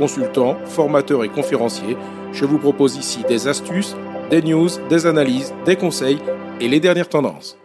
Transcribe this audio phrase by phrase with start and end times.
[0.00, 1.94] consultant, formateur et conférencier.
[2.32, 3.94] Je vous propose ici des astuces,
[4.30, 6.18] des news, des analyses, des conseils
[6.58, 7.58] et les dernières tendances.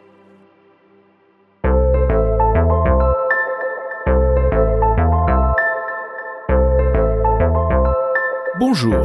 [8.60, 8.98] Bonjour.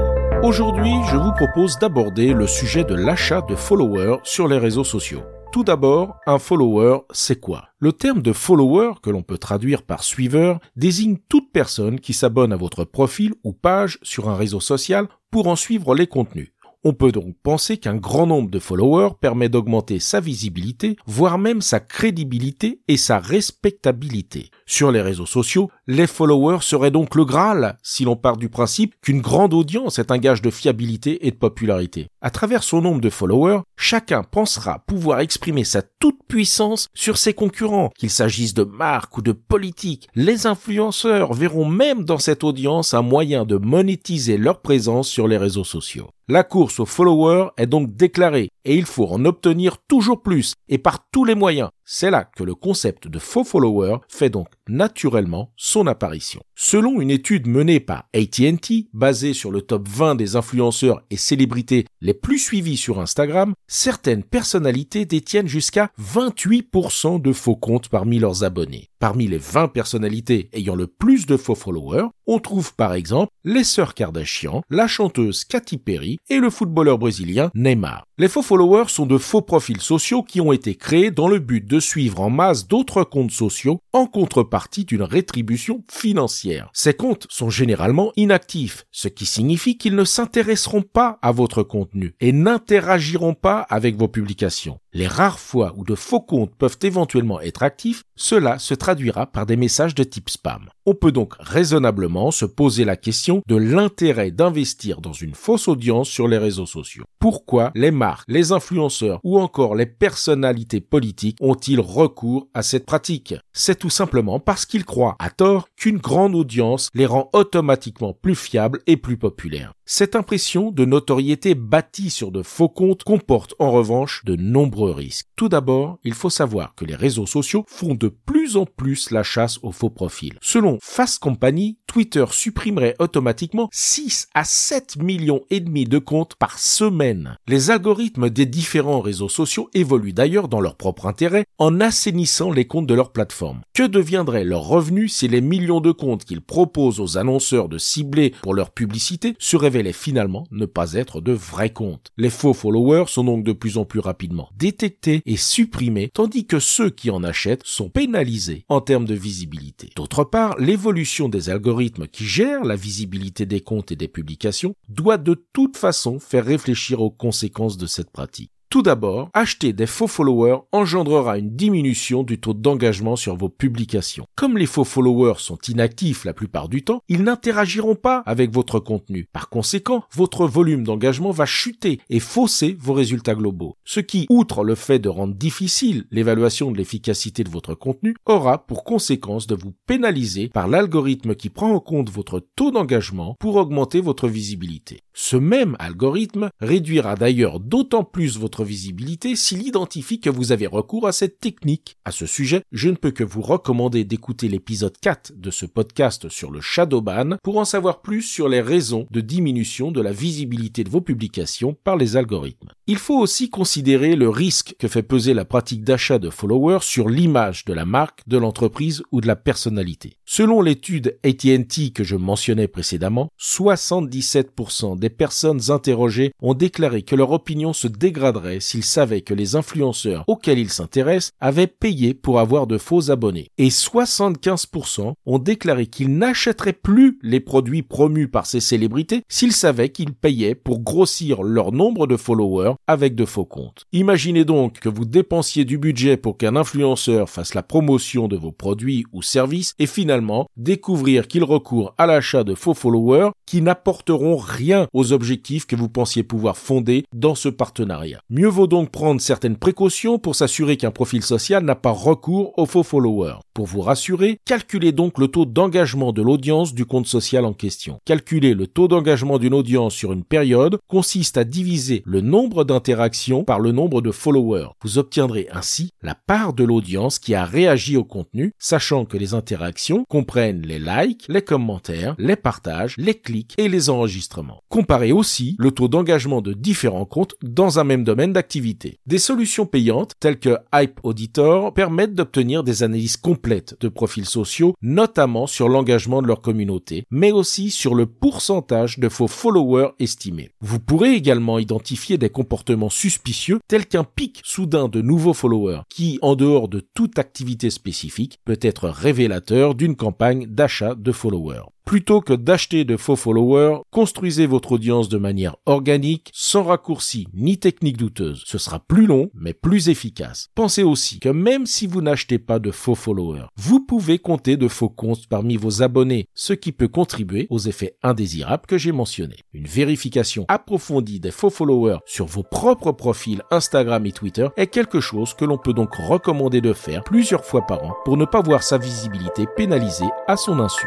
[0.43, 5.23] Aujourd'hui, je vous propose d'aborder le sujet de l'achat de followers sur les réseaux sociaux.
[5.53, 7.71] Tout d'abord, un follower, c'est quoi?
[7.81, 12.53] Le terme de follower, que l'on peut traduire par suiveur, désigne toute personne qui s'abonne
[12.53, 16.53] à votre profil ou page sur un réseau social pour en suivre les contenus.
[16.83, 21.61] On peut donc penser qu'un grand nombre de followers permet d'augmenter sa visibilité, voire même
[21.61, 24.51] sa crédibilité et sa respectabilité.
[24.65, 28.95] Sur les réseaux sociaux, les followers seraient donc le Graal, si l'on part du principe
[29.03, 32.07] qu'une grande audience est un gage de fiabilité et de popularité.
[32.21, 37.35] À travers son nombre de followers, chacun pensera pouvoir exprimer sa toute puissance sur ses
[37.35, 40.09] concurrents, qu'il s'agisse de marques ou de politiques.
[40.15, 45.39] Les influenceurs verront même dans cette audience un moyen de monétiser leur présence sur les
[45.39, 46.11] réseaux sociaux.
[46.29, 50.79] La course aux followers est donc déclarée et il faut en obtenir toujours plus et
[50.79, 51.71] par tous les moyens.
[51.85, 56.41] C'est là que le concept de faux follower fait donc naturellement son apparition.
[56.55, 61.87] Selon une étude menée par AT&T, basée sur le top 20 des influenceurs et célébrités
[62.01, 68.45] les plus suivis sur Instagram, certaines personnalités détiennent jusqu'à 28% de faux comptes parmi leurs
[68.45, 68.90] abonnés.
[69.01, 73.65] Parmi les 20 personnalités ayant le plus de faux followers, on trouve par exemple les
[73.65, 78.05] sœurs Kardashian, la chanteuse Katy Perry et le footballeur brésilien Neymar.
[78.19, 81.67] Les faux followers sont de faux profils sociaux qui ont été créés dans le but
[81.67, 86.69] de suivre en masse d'autres comptes sociaux en contrepartie d'une rétribution financière.
[86.75, 92.15] Ces comptes sont généralement inactifs, ce qui signifie qu'ils ne s'intéresseront pas à votre contenu
[92.21, 94.79] et n'interagiront pas avec vos publications.
[94.93, 99.47] Les rares fois où de faux comptes peuvent éventuellement être actifs, cela se traduira par
[99.47, 100.69] des messages de type spam.
[100.85, 106.09] On peut donc raisonnablement se poser la question de l'intérêt d'investir dans une fausse audience
[106.09, 107.05] sur les réseaux sociaux.
[107.21, 113.35] Pourquoi les marques, les influenceurs ou encore les personnalités politiques ont-ils recours à cette pratique?
[113.53, 118.35] C'est tout simplement parce qu'ils croient, à tort, qu'une grande audience les rend automatiquement plus
[118.35, 119.73] fiables et plus populaires.
[119.93, 125.27] Cette impression de notoriété bâtie sur de faux comptes comporte en revanche de nombreux risques.
[125.35, 129.25] Tout d'abord, il faut savoir que les réseaux sociaux font de plus en plus la
[129.25, 130.39] chasse aux faux profils.
[130.41, 136.61] Selon Fast Company, Twitter supprimerait automatiquement 6 à 7 millions et demi de comptes par
[136.61, 137.37] semaine.
[137.49, 142.65] Les algorithmes des différents réseaux sociaux évoluent d'ailleurs dans leur propre intérêt en assainissant les
[142.65, 143.63] comptes de leur plateforme.
[143.75, 148.35] Que deviendrait leur revenu si les millions de comptes qu'ils proposent aux annonceurs de cibler
[148.41, 152.13] pour leur publicité se révélaient finalement ne pas être de vrais comptes?
[152.17, 156.61] Les faux followers sont donc de plus en plus rapidement détectés et supprimés, tandis que
[156.61, 159.91] ceux qui en achètent sont pénalisés en termes de visibilité.
[159.97, 165.19] D'autre part, l'évolution des algorithmes qui gèrent la visibilité des comptes et des publications doit
[165.19, 168.53] de toute façon faire réfléchir aux conséquences de cette pratique.
[168.71, 174.27] Tout d'abord, acheter des faux followers engendrera une diminution du taux d'engagement sur vos publications.
[174.37, 178.79] Comme les faux followers sont inactifs la plupart du temps, ils n'interagiront pas avec votre
[178.79, 179.27] contenu.
[179.33, 183.75] Par conséquent, votre volume d'engagement va chuter et fausser vos résultats globaux.
[183.85, 188.65] Ce qui, outre le fait de rendre difficile l'évaluation de l'efficacité de votre contenu, aura
[188.69, 193.57] pour conséquence de vous pénaliser par l'algorithme qui prend en compte votre taux d'engagement pour
[193.57, 195.01] augmenter votre visibilité.
[195.13, 201.07] Ce même algorithme réduira d'ailleurs d'autant plus votre visibilité s'il identifie que vous avez recours
[201.07, 201.97] à cette technique.
[202.05, 206.29] À ce sujet, je ne peux que vous recommander d'écouter l'épisode 4 de ce podcast
[206.29, 210.13] sur le shadow ban pour en savoir plus sur les raisons de diminution de la
[210.13, 212.71] visibilité de vos publications par les algorithmes.
[212.87, 217.09] Il faut aussi considérer le risque que fait peser la pratique d'achat de followers sur
[217.09, 220.17] l'image de la marque, de l'entreprise ou de la personnalité.
[220.25, 227.31] Selon l'étude AT&T que je mentionnais précédemment, 77% des personnes interrogées ont déclaré que leur
[227.31, 232.67] opinion se dégraderait s'ils savaient que les influenceurs auxquels ils s'intéressent avaient payé pour avoir
[232.67, 233.49] de faux abonnés.
[233.59, 239.91] Et 75% ont déclaré qu'ils n'achèteraient plus les produits promus par ces célébrités s'ils savaient
[239.91, 243.85] qu'ils payaient pour grossir leur nombre de followers avec de faux comptes.
[243.93, 248.53] Imaginez donc que vous dépensiez du budget pour qu'un influenceur fasse la promotion de vos
[248.53, 254.37] produits ou services et finalement découvrir qu'il recourt à l'achat de faux followers qui n'apporteront
[254.37, 258.21] rien aux objectifs que vous pensiez pouvoir fonder dans ce partenariat.
[258.41, 262.65] Mieux vaut donc prendre certaines précautions pour s'assurer qu'un profil social n'a pas recours aux
[262.65, 263.35] faux followers.
[263.53, 267.99] Pour vous rassurer, calculez donc le taux d'engagement de l'audience du compte social en question.
[268.07, 273.45] Calculer le taux d'engagement d'une audience sur une période consiste à diviser le nombre d'interactions
[273.45, 274.69] par le nombre de followers.
[274.83, 279.35] Vous obtiendrez ainsi la part de l'audience qui a réagi au contenu, sachant que les
[279.35, 284.63] interactions comprennent les likes, les commentaires, les partages, les clics et les enregistrements.
[284.71, 288.99] Comparez aussi le taux d'engagement de différents comptes dans un même domaine d'activité.
[289.07, 294.75] Des solutions payantes telles que Hype Auditor permettent d'obtenir des analyses complètes de profils sociaux,
[294.83, 300.51] notamment sur l'engagement de leur communauté, mais aussi sur le pourcentage de faux followers estimés.
[300.61, 306.19] Vous pourrez également identifier des comportements suspicieux tels qu'un pic soudain de nouveaux followers qui,
[306.23, 311.63] en dehors de toute activité spécifique, peut être révélateur d'une campagne d'achat de followers.
[311.85, 317.59] Plutôt que d'acheter de faux followers, construisez votre audience de manière organique, sans raccourci ni
[317.59, 318.43] technique douteuse.
[318.47, 320.49] Ce sera plus long, mais plus efficace.
[320.55, 324.69] Pensez aussi que même si vous n'achetez pas de faux followers, vous pouvez compter de
[324.69, 329.41] faux comptes parmi vos abonnés, ce qui peut contribuer aux effets indésirables que j'ai mentionnés.
[329.53, 335.01] Une vérification approfondie des faux followers sur vos propres profils Instagram et Twitter est quelque
[335.01, 338.43] chose que l'on peut donc recommander de faire plusieurs fois par an pour ne pas
[338.43, 340.87] voir sa visibilité pénalisée à son insu.